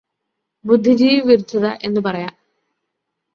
ബുദ്ധിജീവി 0.65 1.19
വിരുദ്ധത 1.27 1.67
എന്നു 1.83 2.01
പറയാം. 2.01 2.33